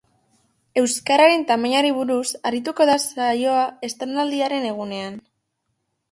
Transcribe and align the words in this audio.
Euskararen 0.81 1.41
tamainari 1.51 1.91
buruz 1.97 2.23
arituko 2.49 2.87
da 2.91 2.95
saioa 3.03 3.67
estreinaldiaren 3.89 4.65
egunean. 4.71 5.21